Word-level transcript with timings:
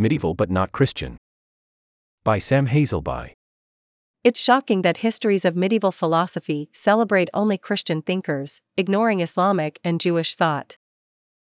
Medieval 0.00 0.32
but 0.32 0.50
Not 0.50 0.72
Christian. 0.72 1.18
By 2.24 2.38
Sam 2.38 2.68
Hazelby. 2.68 3.34
It's 4.24 4.40
shocking 4.40 4.80
that 4.80 5.04
histories 5.04 5.44
of 5.44 5.54
medieval 5.54 5.92
philosophy 5.92 6.70
celebrate 6.72 7.28
only 7.34 7.58
Christian 7.58 8.00
thinkers, 8.00 8.62
ignoring 8.78 9.20
Islamic 9.20 9.78
and 9.84 10.00
Jewish 10.00 10.36
thought. 10.36 10.78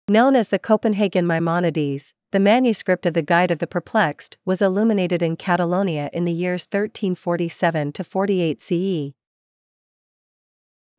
Known 0.06 0.36
as 0.36 0.48
the 0.48 0.58
Copenhagen 0.58 1.26
Maimonides, 1.26 2.12
the 2.30 2.40
manuscript 2.40 3.06
of 3.06 3.14
the 3.14 3.22
Guide 3.22 3.50
of 3.50 3.58
the 3.58 3.66
Perplexed 3.66 4.36
was 4.44 4.60
illuminated 4.60 5.22
in 5.22 5.36
Catalonia 5.36 6.10
in 6.12 6.26
the 6.26 6.32
years 6.32 6.66
1347 6.70 7.92
to 7.92 8.04
48 8.04 8.60
CE. 8.60 9.14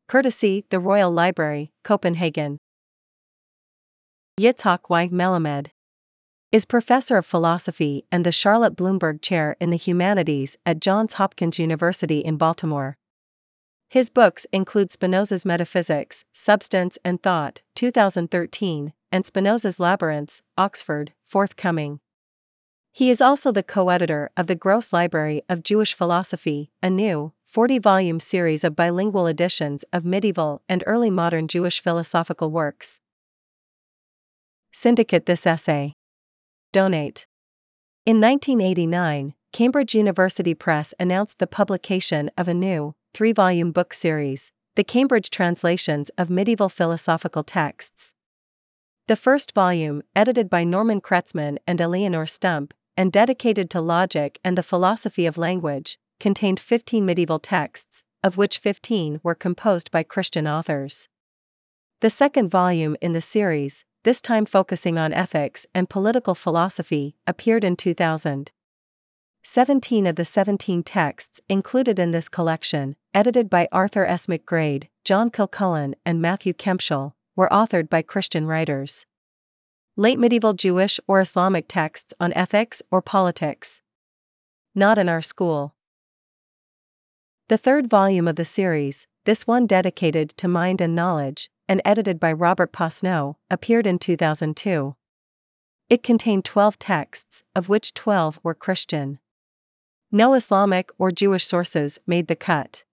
Courtesy 0.08 0.64
the 0.70 0.80
Royal 0.80 1.12
Library, 1.12 1.70
Copenhagen. 1.84 2.58
Yitzhak 4.40 4.90
Y. 4.90 5.08
Melamed 5.10 5.68
is 6.54 6.64
professor 6.64 7.16
of 7.16 7.26
philosophy 7.26 8.04
and 8.12 8.24
the 8.24 8.30
Charlotte 8.30 8.76
Bloomberg 8.76 9.20
Chair 9.20 9.56
in 9.58 9.70
the 9.70 9.76
Humanities 9.76 10.56
at 10.64 10.78
Johns 10.78 11.14
Hopkins 11.14 11.58
University 11.58 12.20
in 12.20 12.36
Baltimore. 12.36 12.96
His 13.88 14.08
books 14.08 14.46
include 14.52 14.92
Spinoza's 14.92 15.44
Metaphysics, 15.44 16.24
Substance 16.32 16.96
and 17.04 17.20
Thought, 17.20 17.62
2013, 17.74 18.92
and 19.10 19.26
Spinoza's 19.26 19.80
Labyrinths, 19.80 20.42
Oxford, 20.56 21.12
forthcoming. 21.24 21.98
He 22.92 23.10
is 23.10 23.20
also 23.20 23.50
the 23.50 23.64
co 23.64 23.88
editor 23.88 24.30
of 24.36 24.46
the 24.46 24.54
Gross 24.54 24.92
Library 24.92 25.42
of 25.48 25.64
Jewish 25.64 25.92
Philosophy, 25.92 26.70
a 26.80 26.88
new, 26.88 27.32
40 27.42 27.80
volume 27.80 28.20
series 28.20 28.62
of 28.62 28.76
bilingual 28.76 29.26
editions 29.26 29.84
of 29.92 30.04
medieval 30.04 30.62
and 30.68 30.84
early 30.86 31.10
modern 31.10 31.48
Jewish 31.48 31.82
philosophical 31.82 32.52
works. 32.52 33.00
Syndicate 34.70 35.26
this 35.26 35.48
essay. 35.48 35.94
Donate. 36.74 37.28
In 38.04 38.20
1989, 38.20 39.34
Cambridge 39.52 39.94
University 39.94 40.54
Press 40.54 40.92
announced 40.98 41.38
the 41.38 41.46
publication 41.46 42.32
of 42.36 42.48
a 42.48 42.52
new, 42.52 42.96
three 43.14 43.30
volume 43.30 43.70
book 43.70 43.94
series, 43.94 44.50
The 44.74 44.82
Cambridge 44.82 45.30
Translations 45.30 46.10
of 46.18 46.28
Medieval 46.28 46.68
Philosophical 46.68 47.44
Texts. 47.44 48.12
The 49.06 49.14
first 49.14 49.54
volume, 49.54 50.02
edited 50.16 50.50
by 50.50 50.64
Norman 50.64 51.00
Kretzmann 51.00 51.58
and 51.64 51.80
Eleonore 51.80 52.26
Stump, 52.26 52.74
and 52.96 53.12
dedicated 53.12 53.70
to 53.70 53.80
logic 53.80 54.40
and 54.42 54.58
the 54.58 54.64
philosophy 54.64 55.26
of 55.26 55.38
language, 55.38 55.96
contained 56.18 56.58
15 56.58 57.06
medieval 57.06 57.38
texts, 57.38 58.02
of 58.24 58.36
which 58.36 58.58
15 58.58 59.20
were 59.22 59.36
composed 59.36 59.92
by 59.92 60.02
Christian 60.02 60.48
authors. 60.48 61.08
The 62.00 62.10
second 62.10 62.50
volume 62.50 62.96
in 63.00 63.12
the 63.12 63.20
series, 63.20 63.84
this 64.04 64.20
time 64.20 64.44
focusing 64.44 64.98
on 64.98 65.14
ethics 65.14 65.66
and 65.74 65.88
political 65.88 66.34
philosophy, 66.34 67.16
appeared 67.26 67.64
in 67.64 67.74
2000. 67.74 68.52
17 69.42 70.06
of 70.06 70.16
the 70.16 70.24
17 70.24 70.82
texts 70.82 71.40
included 71.48 71.98
in 71.98 72.10
this 72.10 72.28
collection, 72.28 72.96
edited 73.14 73.48
by 73.48 73.66
Arthur 73.72 74.04
S. 74.04 74.26
McGrade, 74.26 74.88
John 75.04 75.30
Kilcullen, 75.30 75.94
and 76.04 76.20
Matthew 76.20 76.52
Kempshall, 76.52 77.14
were 77.34 77.48
authored 77.48 77.88
by 77.88 78.02
Christian 78.02 78.46
writers. 78.46 79.06
Late 79.96 80.18
medieval 80.18 80.52
Jewish 80.52 81.00
or 81.06 81.20
Islamic 81.20 81.66
texts 81.66 82.12
on 82.20 82.32
ethics 82.34 82.82
or 82.90 83.00
politics. 83.00 83.80
Not 84.74 84.98
in 84.98 85.08
our 85.08 85.22
school. 85.22 85.74
The 87.48 87.58
third 87.58 87.88
volume 87.88 88.28
of 88.28 88.36
the 88.36 88.44
series, 88.44 89.06
this 89.24 89.46
one 89.46 89.66
dedicated 89.66 90.30
to 90.36 90.48
mind 90.48 90.80
and 90.80 90.94
knowledge, 90.94 91.50
and 91.68 91.80
edited 91.84 92.20
by 92.20 92.32
Robert 92.32 92.72
Pasnau, 92.72 93.36
appeared 93.50 93.86
in 93.86 93.98
2002. 93.98 94.94
It 95.88 96.02
contained 96.02 96.44
12 96.44 96.78
texts, 96.78 97.42
of 97.54 97.68
which 97.68 97.94
12 97.94 98.40
were 98.42 98.54
Christian. 98.54 99.18
No 100.10 100.34
Islamic 100.34 100.90
or 100.98 101.10
Jewish 101.10 101.46
sources 101.46 101.98
made 102.06 102.28
the 102.28 102.36
cut. 102.36 102.84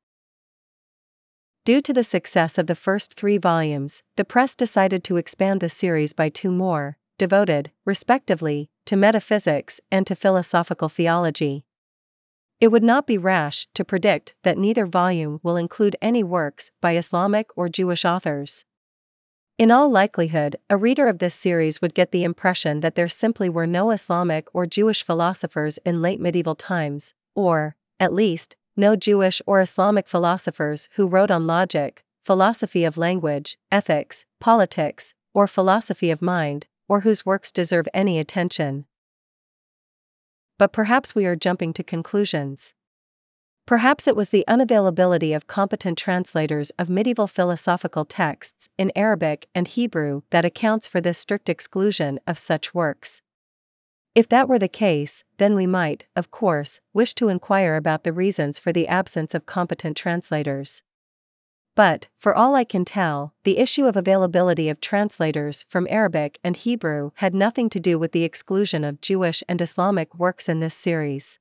Due 1.63 1.81
to 1.81 1.93
the 1.93 2.03
success 2.03 2.57
of 2.57 2.67
the 2.67 2.75
first 2.75 3.13
three 3.13 3.37
volumes, 3.37 4.01
the 4.15 4.25
press 4.25 4.55
decided 4.55 5.03
to 5.03 5.17
expand 5.17 5.59
the 5.61 5.69
series 5.69 6.13
by 6.13 6.27
two 6.27 6.51
more, 6.51 6.97
devoted, 7.19 7.71
respectively, 7.85 8.69
to 8.85 8.95
metaphysics 8.95 9.79
and 9.91 10.07
to 10.07 10.15
philosophical 10.15 10.89
theology. 10.89 11.63
It 12.61 12.71
would 12.71 12.83
not 12.83 13.07
be 13.07 13.17
rash 13.17 13.67
to 13.73 13.83
predict 13.83 14.35
that 14.43 14.55
neither 14.55 14.85
volume 14.85 15.39
will 15.41 15.57
include 15.57 15.95
any 15.99 16.23
works 16.23 16.69
by 16.79 16.95
Islamic 16.95 17.49
or 17.57 17.67
Jewish 17.67 18.05
authors. 18.05 18.65
In 19.57 19.71
all 19.71 19.89
likelihood, 19.89 20.57
a 20.69 20.77
reader 20.77 21.07
of 21.07 21.17
this 21.17 21.33
series 21.33 21.81
would 21.81 21.95
get 21.95 22.11
the 22.11 22.23
impression 22.23 22.81
that 22.81 22.93
there 22.93 23.09
simply 23.09 23.49
were 23.49 23.65
no 23.65 23.89
Islamic 23.89 24.47
or 24.53 24.67
Jewish 24.67 25.03
philosophers 25.03 25.79
in 25.83 26.03
late 26.03 26.21
medieval 26.21 26.53
times, 26.53 27.15
or, 27.33 27.75
at 27.99 28.13
least, 28.13 28.55
no 28.77 28.95
Jewish 28.95 29.41
or 29.47 29.59
Islamic 29.59 30.07
philosophers 30.07 30.87
who 30.93 31.07
wrote 31.07 31.31
on 31.31 31.47
logic, 31.47 32.03
philosophy 32.23 32.83
of 32.83 32.95
language, 32.95 33.57
ethics, 33.71 34.25
politics, 34.39 35.15
or 35.33 35.47
philosophy 35.47 36.11
of 36.11 36.21
mind, 36.21 36.67
or 36.87 36.99
whose 36.99 37.25
works 37.25 37.51
deserve 37.51 37.87
any 37.91 38.19
attention. 38.19 38.85
But 40.61 40.73
perhaps 40.73 41.15
we 41.15 41.25
are 41.25 41.35
jumping 41.35 41.73
to 41.73 41.83
conclusions. 41.83 42.75
Perhaps 43.65 44.07
it 44.07 44.15
was 44.15 44.29
the 44.29 44.45
unavailability 44.47 45.35
of 45.35 45.47
competent 45.47 45.97
translators 45.97 46.69
of 46.77 46.87
medieval 46.87 47.25
philosophical 47.25 48.05
texts 48.05 48.69
in 48.77 48.91
Arabic 48.95 49.47
and 49.55 49.67
Hebrew 49.67 50.21
that 50.29 50.45
accounts 50.45 50.87
for 50.87 51.01
this 51.01 51.17
strict 51.17 51.49
exclusion 51.49 52.19
of 52.27 52.37
such 52.37 52.75
works. 52.75 53.23
If 54.13 54.29
that 54.29 54.47
were 54.47 54.59
the 54.59 54.67
case, 54.67 55.23
then 55.39 55.55
we 55.55 55.65
might, 55.65 56.05
of 56.15 56.29
course, 56.29 56.79
wish 56.93 57.15
to 57.15 57.29
inquire 57.29 57.75
about 57.75 58.03
the 58.03 58.13
reasons 58.13 58.59
for 58.59 58.71
the 58.71 58.87
absence 58.87 59.33
of 59.33 59.47
competent 59.47 59.97
translators. 59.97 60.83
But, 61.75 62.07
for 62.17 62.35
all 62.35 62.53
I 62.53 62.63
can 62.63 62.83
tell, 62.83 63.33
the 63.43 63.57
issue 63.57 63.85
of 63.85 63.95
availability 63.95 64.67
of 64.67 64.81
translators 64.81 65.65
from 65.69 65.87
Arabic 65.89 66.37
and 66.43 66.57
Hebrew 66.57 67.11
had 67.15 67.33
nothing 67.33 67.69
to 67.69 67.79
do 67.79 67.97
with 67.97 68.11
the 68.11 68.23
exclusion 68.23 68.83
of 68.83 68.99
Jewish 68.99 69.41
and 69.47 69.61
Islamic 69.61 70.13
works 70.15 70.49
in 70.49 70.59
this 70.59 70.75
series. 70.75 71.39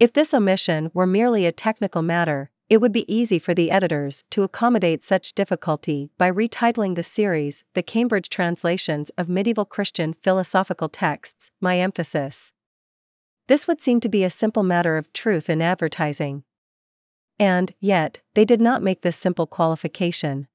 If 0.00 0.12
this 0.12 0.34
omission 0.34 0.90
were 0.92 1.06
merely 1.06 1.46
a 1.46 1.52
technical 1.52 2.02
matter, 2.02 2.50
it 2.68 2.80
would 2.80 2.92
be 2.92 3.12
easy 3.12 3.38
for 3.38 3.54
the 3.54 3.70
editors 3.70 4.24
to 4.30 4.42
accommodate 4.42 5.02
such 5.02 5.32
difficulty 5.32 6.10
by 6.18 6.30
retitling 6.30 6.96
the 6.96 7.02
series 7.02 7.64
The 7.74 7.82
Cambridge 7.82 8.28
Translations 8.28 9.10
of 9.10 9.28
Medieval 9.28 9.64
Christian 9.64 10.14
Philosophical 10.14 10.88
Texts, 10.88 11.50
My 11.60 11.78
Emphasis. 11.78 12.52
This 13.46 13.66
would 13.66 13.80
seem 13.80 14.00
to 14.00 14.08
be 14.08 14.22
a 14.22 14.30
simple 14.30 14.62
matter 14.62 14.98
of 14.98 15.12
truth 15.12 15.48
in 15.48 15.62
advertising. 15.62 16.44
And, 17.38 17.72
yet, 17.80 18.20
they 18.34 18.44
did 18.44 18.60
not 18.60 18.82
make 18.82 19.02
this 19.02 19.16
simple 19.16 19.46
qualification. 19.46 20.48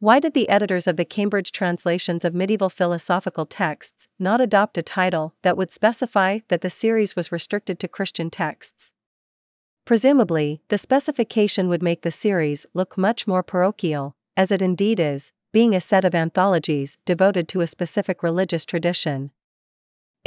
Why 0.00 0.20
did 0.20 0.32
the 0.32 0.48
editors 0.48 0.86
of 0.86 0.96
the 0.96 1.04
Cambridge 1.04 1.50
Translations 1.50 2.24
of 2.24 2.32
Medieval 2.32 2.68
Philosophical 2.68 3.46
Texts 3.46 4.06
not 4.16 4.40
adopt 4.40 4.78
a 4.78 4.82
title 4.82 5.34
that 5.42 5.56
would 5.56 5.72
specify 5.72 6.38
that 6.46 6.60
the 6.60 6.70
series 6.70 7.16
was 7.16 7.32
restricted 7.32 7.80
to 7.80 7.88
Christian 7.88 8.30
texts? 8.30 8.92
Presumably, 9.84 10.62
the 10.68 10.78
specification 10.78 11.68
would 11.68 11.82
make 11.82 12.02
the 12.02 12.12
series 12.12 12.64
look 12.74 12.96
much 12.96 13.26
more 13.26 13.42
parochial, 13.42 14.14
as 14.36 14.52
it 14.52 14.62
indeed 14.62 15.00
is, 15.00 15.32
being 15.52 15.74
a 15.74 15.80
set 15.80 16.04
of 16.04 16.14
anthologies 16.14 16.98
devoted 17.04 17.48
to 17.48 17.62
a 17.62 17.66
specific 17.66 18.22
religious 18.22 18.64
tradition. 18.64 19.32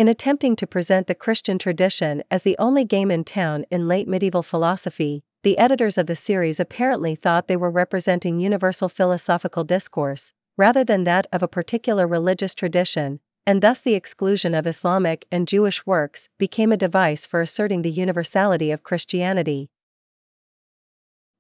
In 0.01 0.07
attempting 0.07 0.55
to 0.55 0.65
present 0.65 1.05
the 1.05 1.13
Christian 1.13 1.59
tradition 1.59 2.23
as 2.31 2.41
the 2.41 2.55
only 2.57 2.83
game 2.83 3.11
in 3.11 3.23
town 3.23 3.65
in 3.69 3.87
late 3.87 4.07
medieval 4.07 4.41
philosophy, 4.41 5.23
the 5.43 5.59
editors 5.59 5.95
of 5.95 6.07
the 6.07 6.15
series 6.15 6.59
apparently 6.59 7.13
thought 7.13 7.47
they 7.47 7.55
were 7.55 7.69
representing 7.69 8.39
universal 8.39 8.89
philosophical 8.89 9.63
discourse, 9.63 10.31
rather 10.57 10.83
than 10.83 11.03
that 11.03 11.27
of 11.31 11.43
a 11.43 11.47
particular 11.47 12.07
religious 12.07 12.55
tradition, 12.55 13.19
and 13.45 13.61
thus 13.61 13.79
the 13.79 13.93
exclusion 13.93 14.55
of 14.55 14.65
Islamic 14.65 15.27
and 15.31 15.47
Jewish 15.47 15.85
works 15.85 16.29
became 16.39 16.71
a 16.71 16.77
device 16.77 17.27
for 17.27 17.39
asserting 17.39 17.83
the 17.83 17.91
universality 17.91 18.71
of 18.71 18.81
Christianity. 18.81 19.69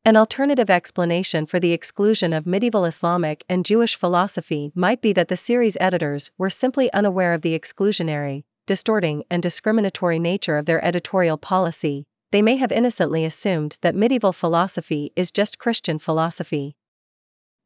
An 0.05 0.15
alternative 0.15 0.69
explanation 0.69 1.47
for 1.47 1.59
the 1.59 1.73
exclusion 1.73 2.31
of 2.31 2.45
medieval 2.45 2.85
Islamic 2.85 3.43
and 3.49 3.65
Jewish 3.65 3.95
philosophy 3.95 4.71
might 4.75 5.01
be 5.01 5.13
that 5.13 5.29
the 5.29 5.37
series 5.37 5.77
editors 5.79 6.29
were 6.37 6.51
simply 6.51 6.93
unaware 6.93 7.33
of 7.33 7.41
the 7.41 7.57
exclusionary, 7.57 8.43
distorting, 8.65 9.23
and 9.29 9.41
discriminatory 9.41 10.19
nature 10.19 10.57
of 10.57 10.65
their 10.65 10.83
editorial 10.83 11.37
policy. 11.37 12.05
They 12.31 12.41
may 12.41 12.55
have 12.55 12.71
innocently 12.71 13.25
assumed 13.25 13.77
that 13.81 13.95
medieval 13.95 14.31
philosophy 14.31 15.11
is 15.15 15.31
just 15.31 15.59
Christian 15.59 15.99
philosophy. 15.99 16.75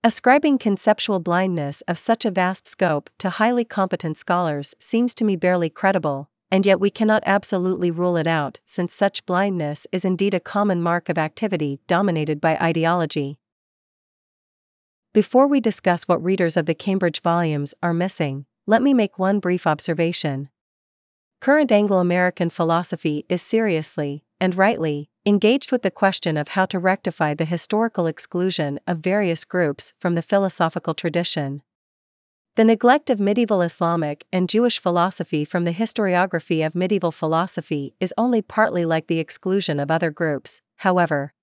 Ascribing 0.04 0.60
conceptual 0.60 1.20
blindness 1.20 1.82
of 1.88 1.98
such 1.98 2.26
a 2.26 2.32
vast 2.32 2.68
scope 2.68 3.10
to 3.18 3.32
highly 3.32 3.66
competent 3.66 4.18
scholars 4.18 4.76
seems 4.80 5.16
to 5.16 5.26
me 5.26 5.36
barely 5.36 5.70
credible, 5.70 6.30
and 6.52 6.66
yet 6.66 6.80
we 6.80 6.90
cannot 6.90 7.24
absolutely 7.26 7.90
rule 7.90 8.16
it 8.16 8.28
out 8.28 8.60
since 8.66 8.94
such 8.94 9.26
blindness 9.26 9.88
is 9.92 10.06
indeed 10.06 10.34
a 10.34 10.40
common 10.40 10.82
mark 10.82 11.10
of 11.10 11.18
activity 11.18 11.80
dominated 11.88 12.40
by 12.40 12.56
ideology. 12.58 13.40
Before 15.14 15.48
we 15.48 15.60
discuss 15.60 16.08
what 16.08 16.24
readers 16.24 16.56
of 16.58 16.66
the 16.66 16.76
Cambridge 16.76 17.22
volumes 17.22 17.74
are 17.82 17.94
missing, 17.94 18.46
let 18.68 18.82
me 18.82 18.94
make 18.94 19.18
one 19.18 19.40
brief 19.40 19.66
observation. 19.66 20.50
Current 21.46 21.72
Anglo 21.72 22.00
American 22.00 22.50
philosophy 22.50 23.24
is 23.30 23.40
seriously, 23.40 24.24
and 24.40 24.56
rightly, 24.56 25.12
engaged 25.28 25.72
with 25.72 25.84
the 25.84 25.92
question 25.92 26.38
of 26.38 26.48
how 26.48 26.66
to 26.66 26.80
rectify 26.80 27.36
the 27.36 27.46
historical 27.46 28.08
exclusion 28.08 28.80
of 28.88 28.98
various 28.98 29.46
groups 29.46 29.94
from 30.00 30.16
the 30.16 30.24
philosophical 30.24 30.96
tradition. 30.96 31.62
The 32.56 32.64
neglect 32.64 33.12
of 33.12 33.20
medieval 33.20 33.62
Islamic 33.62 34.26
and 34.34 34.50
Jewish 34.50 34.80
philosophy 34.80 35.46
from 35.46 35.66
the 35.66 35.72
historiography 35.72 36.66
of 36.66 36.74
medieval 36.74 37.12
philosophy 37.12 37.94
is 38.00 38.12
only 38.18 38.42
partly 38.42 38.84
like 38.84 39.06
the 39.06 39.20
exclusion 39.20 39.80
of 39.80 39.92
other 39.92 40.10
groups, 40.10 40.62
however. 40.78 41.36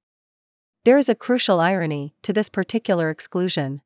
There 0.85 0.99
is 0.99 1.09
a 1.09 1.15
crucial 1.15 1.61
irony 1.61 2.17
to 2.23 2.33
this 2.33 2.49
particular 2.49 3.09
exclusion. 3.09 3.83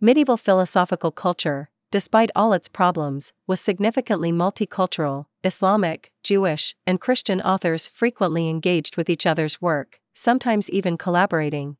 Medieval 0.00 0.38
philosophical 0.38 1.10
culture, 1.10 1.68
despite 1.90 2.30
all 2.36 2.52
its 2.52 2.68
problems, 2.68 3.32
was 3.46 3.60
significantly 3.60 4.32
multicultural. 4.32 5.26
Islamic, 5.44 6.12
Jewish, 6.22 6.76
and 6.86 7.00
Christian 7.00 7.40
authors 7.40 7.86
frequently 7.86 8.48
engaged 8.48 8.96
with 8.96 9.08
each 9.08 9.26
other's 9.26 9.62
work, 9.62 10.00
sometimes 10.12 10.70
even 10.70 10.98
collaborating. 10.98 11.76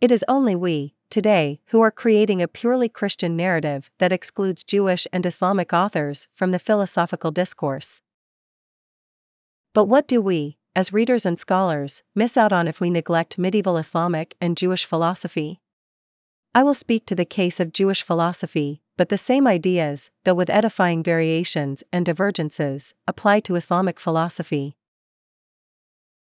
It 0.00 0.12
is 0.12 0.24
only 0.28 0.54
we, 0.54 0.94
today, 1.10 1.60
who 1.66 1.80
are 1.80 1.90
creating 1.90 2.40
a 2.40 2.48
purely 2.48 2.88
Christian 2.88 3.36
narrative 3.36 3.90
that 3.98 4.12
excludes 4.12 4.62
Jewish 4.62 5.06
and 5.12 5.26
Islamic 5.26 5.72
authors 5.72 6.28
from 6.34 6.52
the 6.52 6.58
philosophical 6.58 7.30
discourse. 7.30 8.00
But 9.74 9.86
what 9.86 10.06
do 10.06 10.20
we, 10.20 10.58
as 10.76 10.92
readers 10.92 11.26
and 11.26 11.38
scholars, 11.38 12.02
miss 12.14 12.36
out 12.36 12.52
on 12.52 12.68
if 12.68 12.80
we 12.80 12.90
neglect 12.90 13.38
medieval 13.38 13.76
Islamic 13.76 14.36
and 14.40 14.56
Jewish 14.56 14.84
philosophy? 14.84 15.60
I 16.54 16.62
will 16.62 16.74
speak 16.74 17.06
to 17.06 17.14
the 17.14 17.24
case 17.24 17.60
of 17.60 17.72
Jewish 17.72 18.02
philosophy, 18.02 18.82
but 18.98 19.08
the 19.08 19.16
same 19.16 19.46
ideas, 19.46 20.10
though 20.24 20.34
with 20.34 20.50
edifying 20.50 21.04
variations 21.04 21.84
and 21.92 22.04
divergences, 22.04 22.94
apply 23.06 23.38
to 23.38 23.54
Islamic 23.54 23.98
philosophy. 24.00 24.76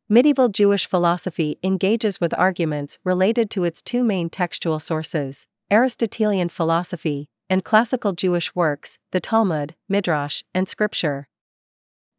Medieval 0.09 0.49
Jewish 0.49 0.85
philosophy 0.85 1.57
engages 1.63 2.19
with 2.19 2.37
arguments 2.37 2.97
related 3.05 3.49
to 3.51 3.63
its 3.63 3.81
two 3.81 4.03
main 4.03 4.29
textual 4.29 4.77
sources 4.77 5.47
Aristotelian 5.71 6.49
philosophy, 6.49 7.29
and 7.47 7.63
classical 7.63 8.11
Jewish 8.11 8.53
works, 8.55 8.97
the 9.11 9.19
Talmud, 9.19 9.75
Midrash, 9.87 10.41
and 10.53 10.67
Scripture. 10.67 11.27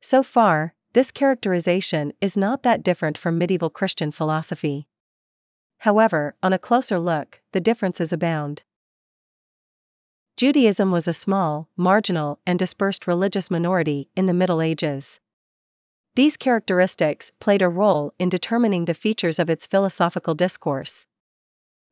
So 0.00 0.22
far, 0.22 0.74
this 0.92 1.10
characterization 1.10 2.12
is 2.20 2.36
not 2.36 2.62
that 2.62 2.82
different 2.82 3.18
from 3.18 3.38
medieval 3.38 3.68
Christian 3.68 4.12
philosophy. 4.12 4.86
However, 5.78 6.36
on 6.42 6.52
a 6.52 6.58
closer 6.58 6.98
look, 6.98 7.40
the 7.52 7.60
differences 7.60 8.12
abound. 8.12 8.62
Judaism 10.40 10.90
was 10.90 11.06
a 11.06 11.12
small, 11.12 11.68
marginal, 11.76 12.38
and 12.46 12.58
dispersed 12.58 13.06
religious 13.06 13.50
minority 13.50 14.08
in 14.16 14.24
the 14.24 14.32
Middle 14.32 14.62
Ages. 14.62 15.20
These 16.14 16.38
characteristics 16.38 17.30
played 17.40 17.60
a 17.60 17.68
role 17.68 18.14
in 18.18 18.30
determining 18.30 18.86
the 18.86 18.94
features 18.94 19.38
of 19.38 19.50
its 19.50 19.66
philosophical 19.66 20.34
discourse. 20.34 21.04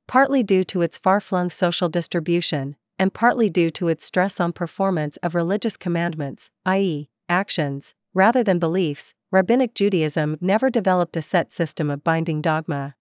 Partly 0.07 0.43
due 0.43 0.65
to 0.65 0.81
its 0.81 0.97
far 0.97 1.21
flung 1.21 1.51
social 1.51 1.91
distribution, 1.91 2.77
and 2.99 3.13
partly 3.13 3.51
due 3.51 3.69
to 3.69 3.89
its 3.89 4.07
stress 4.07 4.41
on 4.41 4.55
performance 4.55 5.19
of 5.19 5.35
religious 5.35 5.77
commandments, 5.77 6.51
i.e., 6.65 7.11
actions, 7.29 7.93
rather 8.15 8.43
than 8.43 8.59
beliefs, 8.59 9.13
Rabbinic 9.31 9.75
Judaism 9.75 10.39
never 10.41 10.71
developed 10.71 11.19
a 11.19 11.21
set 11.21 11.53
system 11.53 11.91
of 11.91 12.03
binding 12.03 12.41
dogma. 12.41 12.97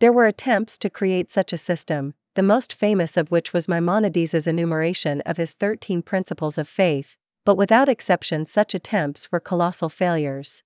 There 0.00 0.12
were 0.12 0.26
attempts 0.26 0.76
to 0.80 0.90
create 0.90 1.30
such 1.30 1.54
a 1.54 1.56
system, 1.56 2.12
the 2.34 2.42
most 2.42 2.72
famous 2.72 3.16
of 3.16 3.30
which 3.30 3.52
was 3.52 3.68
Maimonides' 3.68 4.46
enumeration 4.46 5.20
of 5.22 5.36
his 5.36 5.52
13 5.52 6.02
principles 6.02 6.58
of 6.58 6.68
faith, 6.68 7.16
but 7.44 7.56
without 7.56 7.88
exception, 7.88 8.46
such 8.46 8.74
attempts 8.74 9.30
were 9.32 9.40
colossal 9.40 9.88
failures. 9.88 10.62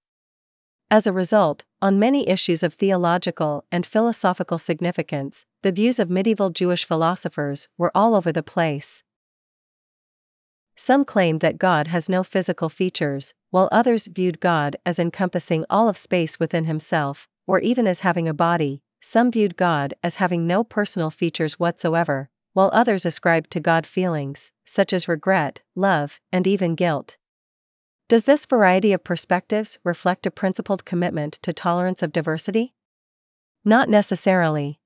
As 0.91 1.07
a 1.07 1.13
result, 1.13 1.65
on 1.81 1.99
many 1.99 2.29
issues 2.29 2.63
of 2.63 2.75
theological 2.75 3.65
and 3.73 3.87
philosophical 3.87 4.59
significance, 4.59 5.45
the 5.63 5.73
views 5.73 5.99
of 5.99 6.11
medieval 6.11 6.51
Jewish 6.51 6.85
philosophers 6.85 7.67
were 7.77 7.91
all 7.95 8.15
over 8.15 8.31
the 8.31 8.43
place. 8.43 9.03
Some 10.77 11.05
claimed 11.05 11.41
that 11.41 11.59
God 11.59 11.89
has 11.89 12.09
no 12.09 12.23
physical 12.23 12.69
features, 12.69 13.33
while 13.51 13.69
others 13.73 14.07
viewed 14.07 14.39
God 14.39 14.77
as 14.85 14.99
encompassing 14.99 15.65
all 15.71 15.89
of 15.89 15.97
space 15.97 16.39
within 16.39 16.67
himself, 16.67 17.29
or 17.47 17.59
even 17.59 17.87
as 17.87 18.01
having 18.01 18.29
a 18.29 18.35
body. 18.35 18.84
Some 19.07 19.31
viewed 19.31 19.59
God 19.59 19.93
as 20.03 20.17
having 20.17 20.47
no 20.47 20.65
personal 20.65 21.11
features 21.11 21.61
whatsoever, 21.61 22.31
while 22.55 22.71
others 22.73 23.05
ascribed 23.05 23.51
to 23.51 23.61
God 23.61 23.87
feelings, 23.87 24.51
such 24.65 24.95
as 24.95 25.07
regret, 25.07 25.61
love, 25.77 26.21
and 26.33 26.47
even 26.47 26.75
guilt. 26.75 27.19
Does 28.09 28.25
this 28.25 28.47
variety 28.47 28.95
of 28.95 29.05
perspectives 29.05 29.79
reflect 29.85 30.25
a 30.25 30.31
principled 30.31 30.87
commitment 30.87 31.35
to 31.43 31.53
tolerance 31.53 32.03
of 32.03 32.13
diversity? 32.13 32.73
Not 33.63 33.91
necessarily. 33.91 34.81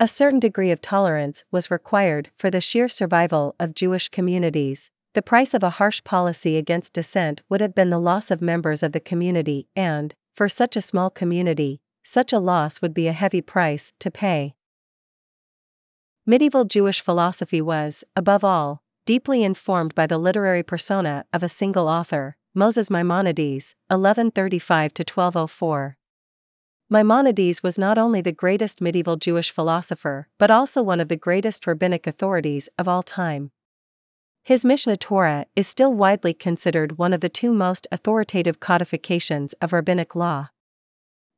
A 0.00 0.08
certain 0.08 0.40
degree 0.40 0.72
of 0.72 0.82
tolerance 0.82 1.44
was 1.52 1.70
required 1.70 2.32
for 2.36 2.50
the 2.50 2.60
sheer 2.60 2.88
survival 2.88 3.54
of 3.60 3.76
Jewish 3.76 4.08
communities. 4.08 4.90
The 5.14 5.22
price 5.22 5.54
of 5.54 5.62
a 5.62 5.70
harsh 5.78 6.02
policy 6.02 6.56
against 6.56 6.94
dissent 6.94 7.42
would 7.48 7.60
have 7.60 7.76
been 7.76 7.90
the 7.90 8.00
loss 8.00 8.32
of 8.32 8.42
members 8.42 8.82
of 8.82 8.90
the 8.90 8.98
community, 8.98 9.68
and, 9.76 10.16
for 10.34 10.48
such 10.48 10.76
a 10.76 10.82
small 10.82 11.10
community, 11.10 11.80
such 12.02 12.32
a 12.32 12.38
loss 12.38 12.80
would 12.80 12.94
be 12.94 13.06
a 13.08 13.12
heavy 13.12 13.40
price 13.40 13.92
to 13.98 14.10
pay. 14.10 14.54
Medieval 16.26 16.64
Jewish 16.64 17.00
philosophy 17.00 17.60
was, 17.60 18.04
above 18.14 18.44
all, 18.44 18.82
deeply 19.06 19.42
informed 19.42 19.94
by 19.94 20.06
the 20.06 20.18
literary 20.18 20.62
persona 20.62 21.24
of 21.32 21.42
a 21.42 21.48
single 21.48 21.88
author, 21.88 22.36
Moses 22.54 22.90
Maimonides, 22.90 23.74
1135 23.88 24.92
1204. 24.96 25.96
Maimonides 26.88 27.62
was 27.62 27.78
not 27.78 27.98
only 27.98 28.20
the 28.20 28.32
greatest 28.32 28.80
medieval 28.80 29.16
Jewish 29.16 29.52
philosopher, 29.52 30.28
but 30.38 30.50
also 30.50 30.82
one 30.82 31.00
of 31.00 31.08
the 31.08 31.16
greatest 31.16 31.66
rabbinic 31.66 32.06
authorities 32.06 32.68
of 32.78 32.88
all 32.88 33.02
time. 33.02 33.52
His 34.42 34.64
Mishneh 34.64 34.98
Torah 34.98 35.46
is 35.54 35.68
still 35.68 35.94
widely 35.94 36.34
considered 36.34 36.98
one 36.98 37.12
of 37.12 37.20
the 37.20 37.28
two 37.28 37.52
most 37.52 37.86
authoritative 37.92 38.58
codifications 38.58 39.52
of 39.60 39.72
rabbinic 39.72 40.16
law. 40.16 40.48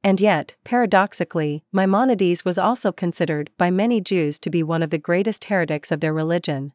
And 0.05 0.21
yet, 0.21 0.57
paradoxically, 0.65 1.63
Maimonides 1.73 2.45
was 2.45 2.59
also 2.59 2.91
considered 2.91 3.51
by 3.57 3.71
many 3.71 4.01
Jews 4.01 4.39
to 4.41 4.51
be 4.51 4.63
one 4.63 4.83
of 4.83 4.91
the 4.91 4.99
greatest 4.99 5.45
heretics 5.45 5.93
of 5.93 6.01
their 6.01 6.13
religion. 6.13 6.73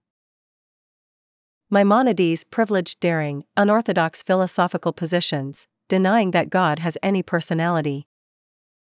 Maimonides 1.69 2.45
privileged 2.45 3.01
daring, 3.01 3.44
unorthodox 3.57 4.24
philosophical 4.24 4.93
positions, 4.93 5.67
denying 5.89 6.31
that 6.31 6.50
God 6.50 6.79
has 6.79 6.98
any 7.03 7.22
personality. 7.22 8.07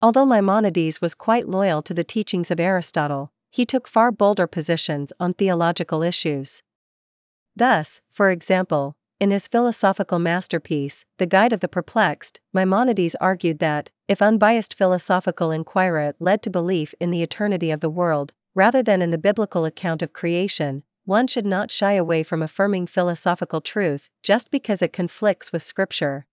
Although 0.01 0.27
Maimonides 0.27 1.01
was 1.01 1.15
quite 1.15 1.49
loyal 1.49 1.81
to 1.83 1.95
the 1.95 2.03
teachings 2.03 2.51
of 2.51 2.59
Aristotle, 2.59 3.31
he 3.51 3.65
took 3.65 3.87
far 3.87 4.11
bolder 4.11 4.49
positions 4.49 5.13
on 5.21 5.35
theological 5.35 6.03
issues. 6.03 6.65
Thus, 7.55 8.01
for 8.11 8.31
example, 8.31 8.97
in 9.23 9.31
his 9.31 9.47
philosophical 9.47 10.19
masterpiece, 10.19 11.05
The 11.19 11.27
Guide 11.27 11.53
of 11.53 11.61
the 11.61 11.69
Perplexed, 11.69 12.41
Maimonides 12.53 13.15
argued 13.21 13.61
that, 13.61 13.89
if 14.09 14.21
unbiased 14.21 14.75
philosophical 14.75 15.53
inquiry 15.53 16.13
led 16.19 16.43
to 16.43 16.51
belief 16.51 16.93
in 16.99 17.11
the 17.11 17.23
eternity 17.23 17.71
of 17.71 17.79
the 17.79 17.89
world, 17.89 18.33
rather 18.53 18.83
than 18.83 19.01
in 19.01 19.11
the 19.11 19.19
biblical 19.19 19.65
account 19.65 20.03
of 20.03 20.13
creation, 20.13 20.83
one 21.05 21.29
should 21.29 21.47
not 21.47 21.71
shy 21.71 21.93
away 21.93 22.25
from 22.25 22.43
affirming 22.43 22.89
philosophical 22.89 23.61
truth 23.61 24.09
just 24.25 24.51
because 24.51 24.83
it 24.83 24.93
conflicts 24.93 25.53
with 25.53 25.63
Scripture. 25.63 26.27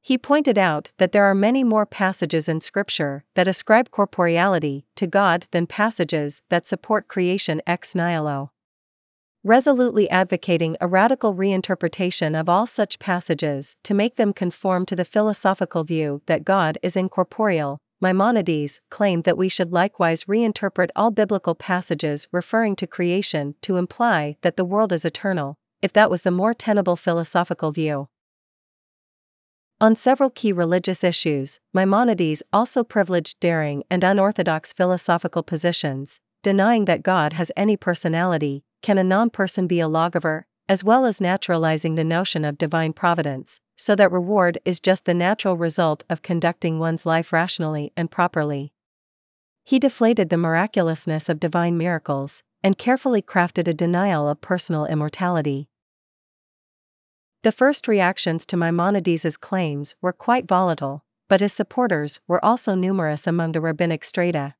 He 0.00 0.16
pointed 0.16 0.56
out 0.56 0.92
that 0.98 1.10
there 1.10 1.24
are 1.24 1.34
many 1.34 1.64
more 1.64 1.86
passages 1.86 2.48
in 2.48 2.60
Scripture 2.60 3.24
that 3.34 3.48
ascribe 3.48 3.90
corporeality 3.90 4.84
to 4.94 5.08
God 5.08 5.48
than 5.50 5.66
passages 5.66 6.40
that 6.50 6.68
support 6.68 7.08
creation 7.08 7.60
ex 7.66 7.96
nihilo 7.96 8.52
resolutely 9.46 10.10
advocating 10.10 10.76
a 10.80 10.88
radical 10.88 11.32
reinterpretation 11.32 12.38
of 12.38 12.48
all 12.48 12.66
such 12.66 12.98
passages 12.98 13.76
to 13.84 13.94
make 13.94 14.16
them 14.16 14.32
conform 14.32 14.84
to 14.84 14.96
the 14.96 15.04
philosophical 15.04 15.84
view 15.84 16.20
that 16.26 16.44
God 16.44 16.76
is 16.82 16.96
incorporeal. 16.96 17.78
Maimonides 18.00 18.80
claimed 18.90 19.22
that 19.22 19.38
we 19.38 19.48
should 19.48 19.72
likewise 19.72 20.24
reinterpret 20.24 20.88
all 20.96 21.12
biblical 21.12 21.54
passages 21.54 22.26
referring 22.32 22.74
to 22.74 22.88
creation 22.88 23.54
to 23.62 23.76
imply 23.76 24.36
that 24.42 24.56
the 24.56 24.64
world 24.64 24.92
is 24.92 25.04
eternal, 25.04 25.54
if 25.80 25.92
that 25.92 26.10
was 26.10 26.22
the 26.22 26.32
more 26.32 26.52
tenable 26.52 26.96
philosophical 26.96 27.70
view. 27.70 28.08
On 29.80 29.94
several 29.94 30.30
key 30.30 30.52
religious 30.52 31.04
issues, 31.04 31.60
Maimonides 31.72 32.42
also 32.52 32.82
privileged 32.82 33.38
daring 33.38 33.84
and 33.88 34.02
unorthodox 34.02 34.72
philosophical 34.72 35.44
positions, 35.44 36.18
denying 36.42 36.86
that 36.86 37.04
God 37.04 37.34
has 37.34 37.52
any 37.56 37.76
personality, 37.76 38.64
can 38.86 38.98
a 38.98 39.02
non 39.02 39.28
person 39.28 39.66
be 39.66 39.80
a 39.80 39.88
lawgiver, 39.88 40.46
as 40.68 40.84
well 40.84 41.06
as 41.06 41.20
naturalizing 41.20 41.96
the 41.96 42.04
notion 42.04 42.44
of 42.44 42.56
divine 42.56 42.92
providence, 42.92 43.58
so 43.74 43.96
that 43.96 44.12
reward 44.12 44.58
is 44.64 44.78
just 44.78 45.06
the 45.06 45.12
natural 45.12 45.56
result 45.56 46.04
of 46.08 46.22
conducting 46.22 46.78
one's 46.78 47.04
life 47.04 47.32
rationally 47.32 47.92
and 47.96 48.12
properly. 48.12 48.72
He 49.64 49.80
deflated 49.80 50.28
the 50.28 50.36
miraculousness 50.36 51.28
of 51.28 51.40
divine 51.40 51.76
miracles, 51.76 52.44
and 52.62 52.78
carefully 52.78 53.20
crafted 53.20 53.66
a 53.66 53.74
denial 53.74 54.28
of 54.28 54.40
personal 54.40 54.86
immortality. 54.86 55.68
The 57.42 57.50
first 57.50 57.88
reactions 57.88 58.46
to 58.46 58.56
Maimonides' 58.56 59.36
claims 59.36 59.96
were 60.00 60.12
quite 60.12 60.46
volatile, 60.46 61.04
but 61.28 61.40
his 61.40 61.52
supporters 61.52 62.20
were 62.28 62.44
also 62.44 62.76
numerous 62.76 63.26
among 63.26 63.50
the 63.50 63.60
rabbinic 63.60 64.04
strata. 64.04 64.54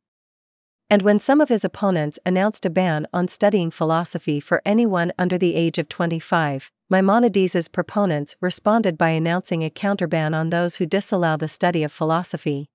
And 0.89 1.03
when 1.03 1.19
some 1.19 1.41
of 1.41 1.49
his 1.49 1.65
opponents 1.65 2.19
announced 2.25 2.65
a 2.65 2.71
ban 2.71 3.07
on 3.13 3.27
studying 3.27 3.73
philosophy 3.73 4.39
for 4.39 4.63
anyone 4.65 5.13
under 5.19 5.37
the 5.37 5.57
age 5.57 5.79
of 5.79 5.89
25, 5.89 6.71
Maimonides' 6.89 7.67
proponents 7.67 8.37
responded 8.41 8.97
by 8.97 9.09
announcing 9.11 9.65
a 9.65 9.71
counterban 9.71 10.33
on 10.33 10.51
those 10.51 10.77
who 10.77 10.87
disallow 10.87 11.37
the 11.37 11.49
study 11.49 11.83
of 11.83 11.91
philosophy. 11.91 12.71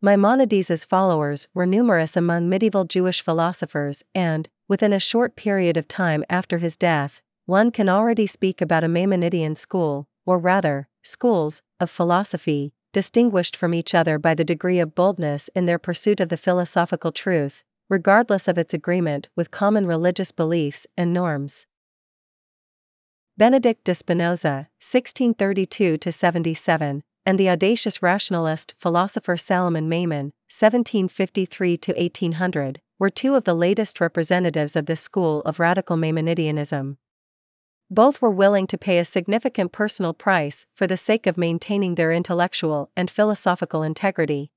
Maimonides' 0.00 0.84
followers 0.84 1.48
were 1.52 1.66
numerous 1.66 2.16
among 2.16 2.48
medieval 2.48 2.84
Jewish 2.84 3.20
philosophers, 3.20 4.04
and, 4.14 4.48
within 4.68 4.92
a 4.92 5.00
short 5.00 5.34
period 5.34 5.76
of 5.76 5.88
time 5.88 6.22
after 6.30 6.58
his 6.58 6.76
death, 6.76 7.20
one 7.46 7.72
can 7.72 7.88
already 7.88 8.28
speak 8.28 8.60
about 8.60 8.84
a 8.84 8.88
Maimonidean 8.88 9.56
school, 9.58 10.06
or 10.24 10.38
rather, 10.38 10.88
schools, 11.02 11.62
of 11.80 11.90
philosophy, 11.90 12.72
distinguished 12.96 13.54
from 13.54 13.74
each 13.74 13.94
other 13.94 14.18
by 14.18 14.34
the 14.34 14.42
degree 14.42 14.78
of 14.78 14.94
boldness 14.94 15.50
in 15.54 15.66
their 15.66 15.78
pursuit 15.78 16.18
of 16.18 16.30
the 16.30 16.36
philosophical 16.38 17.12
truth, 17.12 17.62
regardless 17.90 18.48
of 18.48 18.56
its 18.56 18.72
agreement 18.72 19.28
with 19.36 19.50
common 19.50 19.86
religious 19.86 20.32
beliefs 20.32 20.86
and 20.96 21.12
norms. 21.12 21.66
Benedict 23.36 23.84
de 23.84 23.94
Spinoza, 23.94 24.70
1632 24.80 25.98
77, 26.10 27.02
and 27.26 27.38
the 27.38 27.50
audacious 27.50 28.00
rationalist 28.00 28.74
philosopher 28.78 29.36
Salomon 29.36 29.90
Maimon, 29.90 30.32
1753 30.48 31.72
1800, 31.72 32.80
were 32.98 33.10
two 33.10 33.34
of 33.34 33.44
the 33.44 33.52
latest 33.52 34.00
representatives 34.00 34.74
of 34.74 34.86
this 34.86 35.02
school 35.02 35.42
of 35.42 35.60
radical 35.60 35.98
Maimonideanism. 35.98 36.96
Both 37.90 38.20
were 38.20 38.30
willing 38.30 38.66
to 38.68 38.78
pay 38.78 38.98
a 38.98 39.04
significant 39.04 39.70
personal 39.70 40.12
price 40.12 40.66
for 40.74 40.86
the 40.86 40.96
sake 40.96 41.26
of 41.26 41.38
maintaining 41.38 41.94
their 41.94 42.12
intellectual 42.12 42.90
and 42.96 43.10
philosophical 43.10 43.82
integrity. 43.82 44.50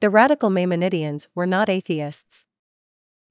The 0.00 0.10
radical 0.10 0.50
Maimonideans 0.50 1.28
were 1.34 1.46
not 1.46 1.68
atheists. 1.68 2.44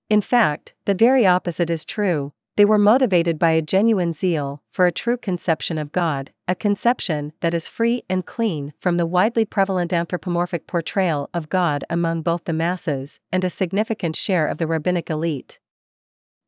In 0.10 0.22
fact, 0.22 0.74
the 0.86 0.94
very 0.94 1.26
opposite 1.26 1.70
is 1.70 1.84
true, 1.84 2.32
they 2.58 2.66
were 2.66 2.78
motivated 2.78 3.40
by 3.40 3.52
a 3.52 3.62
genuine 3.62 4.14
zeal 4.14 4.62
for 4.70 4.86
a 4.86 4.92
true 4.92 5.18
conception 5.18 5.78
of 5.78 5.92
God, 5.92 6.32
a 6.48 6.56
conception 6.56 7.32
that 7.40 7.54
is 7.54 7.68
free 7.68 8.04
and 8.10 8.26
clean 8.26 8.74
from 8.80 8.98
the 8.98 9.06
widely 9.06 9.46
prevalent 9.46 9.94
anthropomorphic 9.94 10.68
portrayal 10.68 11.30
of 11.34 11.50
God 11.50 11.84
among 11.90 12.22
both 12.22 12.44
the 12.44 12.54
masses 12.54 13.20
and 13.32 13.44
a 13.44 13.50
significant 13.50 14.16
share 14.16 14.48
of 14.48 14.58
the 14.58 14.68
rabbinic 14.68 15.10
elite. 15.10 15.60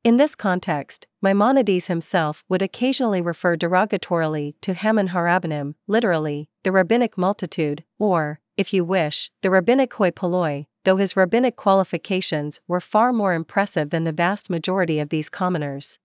In 0.03 0.17
this 0.17 0.35
context, 0.35 1.07
Maimonides 1.21 1.87
himself 1.87 2.43
would 2.49 2.61
occasionally 2.61 3.21
refer 3.21 3.55
derogatorily 3.55 4.55
to 4.59 4.73
Haman 4.73 5.09
Harabanim, 5.09 5.75
literally, 5.87 6.49
the 6.63 6.73
rabbinic 6.73 7.17
multitude, 7.17 7.85
or, 7.97 8.41
if 8.57 8.73
you 8.73 8.83
wish, 8.83 9.31
the 9.43 9.49
rabbinic 9.49 9.93
hoi 9.93 10.11
polloi, 10.11 10.65
though 10.83 10.97
his 10.97 11.15
rabbinic 11.15 11.55
qualifications 11.55 12.59
were 12.67 12.81
far 12.81 13.13
more 13.13 13.33
impressive 13.33 13.91
than 13.91 14.03
the 14.03 14.11
vast 14.11 14.49
majority 14.49 14.99
of 14.99 15.07
these 15.07 15.29
commoners. 15.29 15.99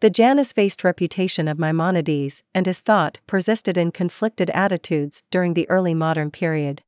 The 0.00 0.08
Janus 0.08 0.54
faced 0.54 0.82
reputation 0.84 1.46
of 1.48 1.58
Maimonides 1.58 2.42
and 2.54 2.64
his 2.64 2.80
thought 2.80 3.18
persisted 3.26 3.76
in 3.76 3.92
conflicted 3.92 4.48
attitudes 4.54 5.22
during 5.30 5.52
the 5.52 5.68
early 5.68 5.92
modern 5.92 6.30
period. 6.30 6.82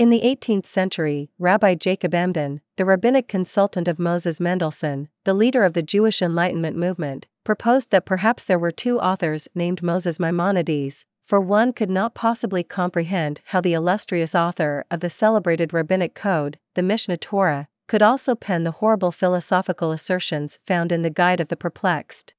In 0.00 0.08
the 0.08 0.22
18th 0.22 0.64
century, 0.64 1.28
Rabbi 1.38 1.74
Jacob 1.74 2.14
Emden, 2.14 2.62
the 2.76 2.86
rabbinic 2.86 3.28
consultant 3.28 3.86
of 3.86 3.98
Moses 3.98 4.40
Mendelssohn, 4.40 5.10
the 5.24 5.34
leader 5.34 5.62
of 5.62 5.74
the 5.74 5.82
Jewish 5.82 6.22
Enlightenment 6.22 6.74
movement, 6.74 7.26
proposed 7.44 7.90
that 7.90 8.06
perhaps 8.06 8.46
there 8.46 8.58
were 8.58 8.70
two 8.70 8.98
authors 8.98 9.46
named 9.54 9.82
Moses 9.82 10.18
Maimonides, 10.18 11.04
for 11.26 11.38
one 11.38 11.74
could 11.74 11.90
not 11.90 12.14
possibly 12.14 12.62
comprehend 12.62 13.42
how 13.48 13.60
the 13.60 13.74
illustrious 13.74 14.34
author 14.34 14.86
of 14.90 15.00
the 15.00 15.10
celebrated 15.10 15.74
rabbinic 15.74 16.14
code, 16.14 16.58
the 16.72 16.80
Mishneh 16.80 17.20
Torah, 17.20 17.68
could 17.86 18.00
also 18.00 18.34
pen 18.34 18.64
the 18.64 18.78
horrible 18.80 19.12
philosophical 19.12 19.92
assertions 19.92 20.58
found 20.66 20.92
in 20.92 21.02
the 21.02 21.10
Guide 21.10 21.40
of 21.40 21.48
the 21.48 21.58
Perplexed. 21.58 22.32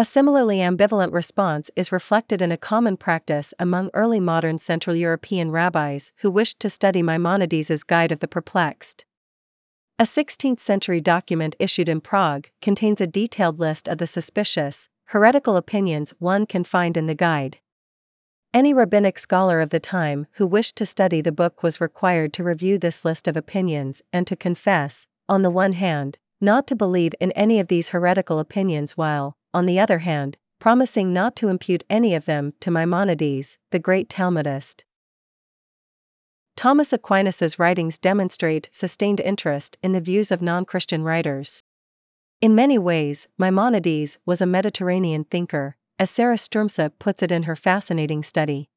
A 0.00 0.04
similarly 0.06 0.60
ambivalent 0.60 1.12
response 1.12 1.70
is 1.76 1.92
reflected 1.92 2.40
in 2.40 2.50
a 2.50 2.56
common 2.56 2.96
practice 2.96 3.52
among 3.58 3.90
early 3.92 4.18
modern 4.18 4.56
Central 4.56 4.96
European 4.96 5.50
rabbis 5.50 6.10
who 6.20 6.30
wished 6.30 6.58
to 6.60 6.70
study 6.70 7.02
Maimonides' 7.02 7.84
Guide 7.84 8.10
of 8.10 8.20
the 8.20 8.26
Perplexed. 8.26 9.04
A 9.98 10.04
16th 10.04 10.58
century 10.58 11.02
document 11.02 11.54
issued 11.58 11.86
in 11.86 12.00
Prague 12.00 12.48
contains 12.62 13.02
a 13.02 13.06
detailed 13.06 13.60
list 13.60 13.88
of 13.88 13.98
the 13.98 14.06
suspicious, 14.06 14.88
heretical 15.08 15.54
opinions 15.58 16.14
one 16.18 16.46
can 16.46 16.64
find 16.64 16.96
in 16.96 17.04
the 17.04 17.14
guide. 17.14 17.58
Any 18.54 18.72
rabbinic 18.72 19.18
scholar 19.18 19.60
of 19.60 19.68
the 19.68 19.80
time 19.80 20.26
who 20.36 20.46
wished 20.46 20.76
to 20.76 20.86
study 20.86 21.20
the 21.20 21.30
book 21.30 21.62
was 21.62 21.78
required 21.78 22.32
to 22.32 22.42
review 22.42 22.78
this 22.78 23.04
list 23.04 23.28
of 23.28 23.36
opinions 23.36 24.00
and 24.14 24.26
to 24.28 24.34
confess, 24.34 25.06
on 25.28 25.42
the 25.42 25.50
one 25.50 25.72
hand, 25.72 26.16
not 26.40 26.66
to 26.68 26.74
believe 26.74 27.12
in 27.20 27.32
any 27.32 27.60
of 27.60 27.68
these 27.68 27.90
heretical 27.90 28.38
opinions 28.38 28.96
while, 28.96 29.36
on 29.52 29.66
the 29.66 29.80
other 29.80 29.98
hand, 29.98 30.36
promising 30.58 31.12
not 31.12 31.34
to 31.36 31.48
impute 31.48 31.84
any 31.88 32.14
of 32.14 32.26
them 32.26 32.52
to 32.60 32.70
Maimonides, 32.70 33.58
the 33.70 33.78
great 33.78 34.08
Talmudist. 34.08 34.84
Thomas 36.56 36.92
Aquinas's 36.92 37.58
writings 37.58 37.98
demonstrate 37.98 38.68
sustained 38.70 39.20
interest 39.20 39.78
in 39.82 39.92
the 39.92 40.00
views 40.00 40.30
of 40.30 40.42
non-Christian 40.42 41.02
writers. 41.02 41.62
In 42.42 42.54
many 42.54 42.78
ways, 42.78 43.28
Maimonides 43.38 44.18
was 44.26 44.40
a 44.40 44.46
Mediterranean 44.46 45.24
thinker, 45.24 45.76
as 45.98 46.10
Sarah 46.10 46.36
Stroumsa 46.36 46.92
puts 46.98 47.22
it 47.22 47.32
in 47.32 47.44
her 47.44 47.56
fascinating 47.56 48.22
study. 48.22 48.68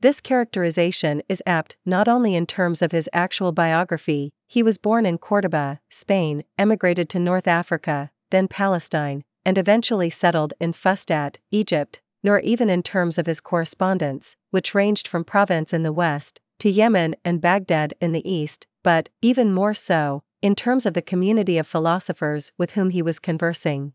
This 0.00 0.20
characterization 0.20 1.22
is 1.28 1.42
apt 1.44 1.76
not 1.84 2.06
only 2.06 2.36
in 2.36 2.46
terms 2.46 2.82
of 2.82 2.92
his 2.92 3.08
actual 3.12 3.50
biography, 3.50 4.30
he 4.46 4.62
was 4.62 4.78
born 4.78 5.06
in 5.06 5.18
Cordoba, 5.18 5.80
Spain, 5.88 6.44
emigrated 6.56 7.08
to 7.10 7.18
North 7.18 7.48
Africa, 7.48 8.10
then 8.30 8.46
Palestine, 8.46 9.24
and 9.48 9.56
eventually 9.56 10.10
settled 10.10 10.52
in 10.60 10.74
Fustat, 10.74 11.38
Egypt, 11.50 12.02
nor 12.22 12.38
even 12.40 12.68
in 12.68 12.82
terms 12.82 13.16
of 13.16 13.24
his 13.24 13.40
correspondence, 13.40 14.36
which 14.50 14.74
ranged 14.74 15.08
from 15.08 15.24
Provence 15.24 15.72
in 15.72 15.82
the 15.84 15.92
west 15.92 16.38
to 16.58 16.68
Yemen 16.68 17.16
and 17.24 17.40
Baghdad 17.40 17.94
in 17.98 18.12
the 18.12 18.30
east, 18.30 18.66
but, 18.84 19.08
even 19.22 19.54
more 19.54 19.72
so, 19.72 20.22
in 20.42 20.54
terms 20.54 20.84
of 20.84 20.92
the 20.92 21.00
community 21.00 21.56
of 21.56 21.66
philosophers 21.66 22.52
with 22.58 22.72
whom 22.72 22.90
he 22.90 23.00
was 23.00 23.18
conversing. 23.18 23.94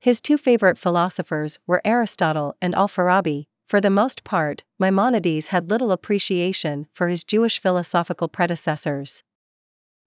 His 0.00 0.22
two 0.22 0.38
favorite 0.38 0.78
philosophers 0.78 1.58
were 1.66 1.82
Aristotle 1.84 2.56
and 2.62 2.74
Al-Farabi. 2.74 3.44
For 3.66 3.82
the 3.82 3.90
most 3.90 4.24
part, 4.24 4.64
Maimonides 4.78 5.48
had 5.48 5.68
little 5.68 5.92
appreciation 5.92 6.86
for 6.94 7.08
his 7.08 7.22
Jewish 7.22 7.60
philosophical 7.60 8.28
predecessors. 8.28 9.24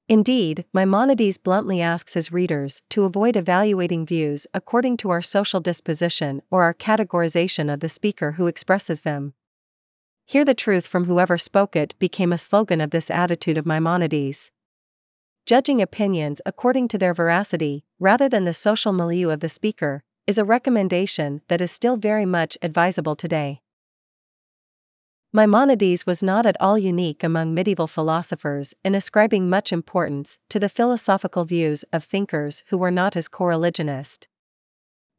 Indeed, 0.09 0.63
Maimonides 0.73 1.37
bluntly 1.37 1.81
asks 1.81 2.13
his 2.13 2.31
readers 2.31 2.81
to 2.91 3.03
avoid 3.03 3.35
evaluating 3.35 4.05
views 4.05 4.47
according 4.53 4.95
to 4.97 5.09
our 5.09 5.21
social 5.21 5.59
disposition 5.59 6.41
or 6.49 6.63
our 6.63 6.73
categorization 6.73 7.71
of 7.71 7.81
the 7.81 7.89
speaker 7.89 8.33
who 8.33 8.47
expresses 8.47 9.01
them. 9.01 9.33
Hear 10.25 10.45
the 10.45 10.53
truth 10.53 10.87
from 10.87 11.05
whoever 11.05 11.37
spoke 11.37 11.75
it 11.75 11.93
became 11.99 12.31
a 12.31 12.37
slogan 12.37 12.79
of 12.79 12.91
this 12.91 13.11
attitude 13.11 13.57
of 13.57 13.65
Maimonides. 13.65 14.51
Judging 15.45 15.81
opinions 15.81 16.41
according 16.45 16.87
to 16.89 16.97
their 16.97 17.13
veracity, 17.13 17.83
rather 17.99 18.29
than 18.29 18.45
the 18.45 18.53
social 18.53 18.93
milieu 18.93 19.29
of 19.29 19.41
the 19.41 19.49
speaker, 19.49 20.03
is 20.25 20.37
a 20.37 20.45
recommendation 20.45 21.41
that 21.49 21.61
is 21.61 21.71
still 21.71 21.97
very 21.97 22.25
much 22.25 22.57
advisable 22.61 23.15
today. 23.15 23.61
Maimonides 25.33 26.05
was 26.05 26.23
not 26.23 26.45
at 26.45 26.55
all 26.61 26.77
unique 26.77 27.21
among 27.21 27.53
medieval 27.53 27.85
philosophers 27.85 28.73
in 28.85 28.95
ascribing 28.95 29.49
much 29.49 29.73
importance 29.73 30.39
to 30.49 30.57
the 30.57 30.69
philosophical 30.69 31.43
views 31.43 31.83
of 31.91 32.05
thinkers 32.05 32.63
who 32.67 32.77
were 32.77 32.91
not 32.91 33.13
his 33.13 33.27
co-religionist. 33.27 34.29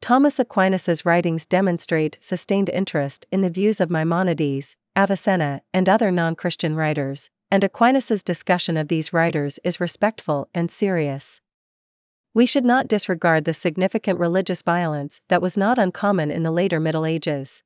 Thomas 0.01 0.39
Aquinas's 0.39 1.05
writings 1.05 1.45
demonstrate 1.45 2.17
sustained 2.21 2.69
interest 2.69 3.27
in 3.31 3.41
the 3.41 3.51
views 3.51 3.79
of 3.79 3.91
Maimonides, 3.91 4.75
Avicenna, 4.97 5.61
and 5.73 5.87
other 5.87 6.09
non-Christian 6.09 6.75
writers, 6.75 7.29
and 7.51 7.63
Aquinas's 7.63 8.23
discussion 8.23 8.77
of 8.77 8.87
these 8.87 9.13
writers 9.13 9.59
is 9.63 9.79
respectful 9.79 10.49
and 10.55 10.71
serious. 10.71 11.39
We 12.33 12.47
should 12.47 12.65
not 12.65 12.87
disregard 12.87 13.45
the 13.45 13.53
significant 13.53 14.19
religious 14.19 14.63
violence 14.63 15.21
that 15.27 15.41
was 15.41 15.57
not 15.57 15.77
uncommon 15.77 16.31
in 16.31 16.43
the 16.43 16.51
later 16.51 16.79
Middle 16.79 17.05
Ages. 17.05 17.61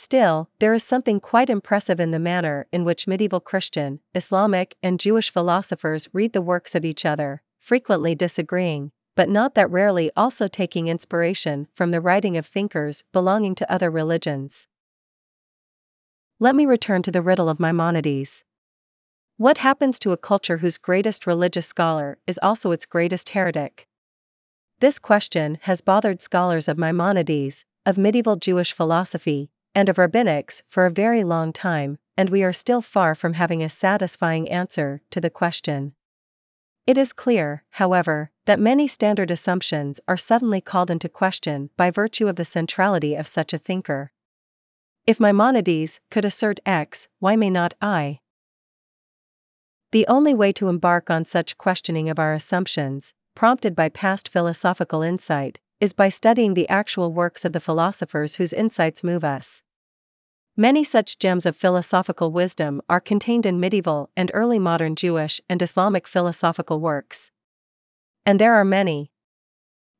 Still, 0.00 0.48
there 0.60 0.72
is 0.72 0.84
something 0.84 1.18
quite 1.18 1.50
impressive 1.50 1.98
in 1.98 2.12
the 2.12 2.20
manner 2.20 2.68
in 2.70 2.84
which 2.84 3.08
medieval 3.08 3.40
Christian, 3.40 3.98
Islamic, 4.14 4.76
and 4.80 5.00
Jewish 5.00 5.28
philosophers 5.28 6.08
read 6.12 6.32
the 6.32 6.40
works 6.40 6.76
of 6.76 6.84
each 6.84 7.04
other, 7.04 7.42
frequently 7.58 8.14
disagreeing, 8.14 8.92
but 9.16 9.28
not 9.28 9.56
that 9.56 9.68
rarely 9.68 10.12
also 10.16 10.46
taking 10.46 10.86
inspiration 10.86 11.66
from 11.74 11.90
the 11.90 12.00
writing 12.00 12.36
of 12.36 12.46
thinkers 12.46 13.02
belonging 13.12 13.56
to 13.56 13.72
other 13.72 13.90
religions. 13.90 14.68
Let 16.38 16.54
me 16.54 16.64
return 16.64 17.02
to 17.02 17.10
the 17.10 17.20
riddle 17.20 17.48
of 17.48 17.58
Maimonides. 17.58 18.44
What 19.36 19.58
happens 19.58 19.98
to 19.98 20.12
a 20.12 20.16
culture 20.16 20.58
whose 20.58 20.78
greatest 20.78 21.26
religious 21.26 21.66
scholar 21.66 22.18
is 22.24 22.38
also 22.40 22.70
its 22.70 22.86
greatest 22.86 23.30
heretic? 23.30 23.88
This 24.78 25.00
question 25.00 25.58
has 25.62 25.80
bothered 25.80 26.22
scholars 26.22 26.68
of 26.68 26.78
Maimonides, 26.78 27.64
of 27.84 27.98
medieval 27.98 28.36
Jewish 28.36 28.72
philosophy, 28.72 29.50
and 29.78 29.88
of 29.88 29.94
rabbinics 29.94 30.62
for 30.66 30.86
a 30.86 30.90
very 30.90 31.22
long 31.22 31.52
time, 31.52 31.98
and 32.16 32.30
we 32.30 32.42
are 32.42 32.52
still 32.52 32.82
far 32.82 33.14
from 33.14 33.34
having 33.34 33.62
a 33.62 33.68
satisfying 33.68 34.48
answer 34.48 35.00
to 35.08 35.20
the 35.20 35.30
question. 35.30 35.92
It 36.84 36.98
is 36.98 37.12
clear, 37.12 37.62
however, 37.70 38.32
that 38.46 38.58
many 38.58 38.88
standard 38.88 39.30
assumptions 39.30 40.00
are 40.08 40.16
suddenly 40.16 40.60
called 40.60 40.90
into 40.90 41.08
question 41.08 41.70
by 41.76 41.92
virtue 41.92 42.26
of 42.26 42.34
the 42.34 42.44
centrality 42.44 43.14
of 43.14 43.28
such 43.28 43.52
a 43.52 43.58
thinker. 43.58 44.10
If 45.06 45.20
Maimonides 45.20 46.00
could 46.10 46.24
assert 46.24 46.58
X, 46.66 47.06
why 47.20 47.36
may 47.36 47.48
not 47.48 47.74
I? 47.80 48.18
The 49.92 50.08
only 50.08 50.34
way 50.34 50.50
to 50.54 50.68
embark 50.68 51.08
on 51.08 51.24
such 51.24 51.56
questioning 51.56 52.10
of 52.10 52.18
our 52.18 52.34
assumptions, 52.34 53.14
prompted 53.36 53.76
by 53.76 53.90
past 53.90 54.28
philosophical 54.28 55.02
insight, 55.02 55.60
is 55.78 55.92
by 55.92 56.08
studying 56.08 56.54
the 56.54 56.68
actual 56.68 57.12
works 57.12 57.44
of 57.44 57.52
the 57.52 57.60
philosophers 57.60 58.34
whose 58.34 58.52
insights 58.52 59.04
move 59.04 59.22
us. 59.22 59.62
Many 60.60 60.82
such 60.82 61.20
gems 61.20 61.46
of 61.46 61.56
philosophical 61.56 62.32
wisdom 62.32 62.82
are 62.88 62.98
contained 62.98 63.46
in 63.46 63.60
medieval 63.60 64.10
and 64.16 64.28
early 64.34 64.58
modern 64.58 64.96
Jewish 64.96 65.40
and 65.48 65.62
Islamic 65.62 66.04
philosophical 66.04 66.80
works. 66.80 67.30
And 68.26 68.40
there 68.40 68.54
are 68.54 68.64
many. 68.64 69.12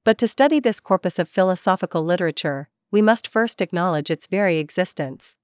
But 0.04 0.18
to 0.18 0.26
study 0.26 0.58
this 0.58 0.80
corpus 0.80 1.20
of 1.20 1.28
philosophical 1.28 2.02
literature, 2.02 2.70
we 2.90 3.00
must 3.00 3.28
first 3.28 3.60
acknowledge 3.60 4.10
its 4.10 4.26
very 4.26 4.58
existence. 4.58 5.36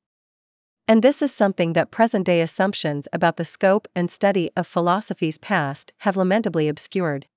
And 0.88 1.00
this 1.00 1.22
is 1.22 1.32
something 1.32 1.74
that 1.74 1.92
present 1.92 2.26
day 2.26 2.40
assumptions 2.40 3.06
about 3.12 3.36
the 3.36 3.44
scope 3.44 3.86
and 3.94 4.10
study 4.10 4.50
of 4.56 4.66
philosophies 4.66 5.38
past 5.38 5.92
have 5.98 6.16
lamentably 6.16 6.66
obscured. 6.66 7.28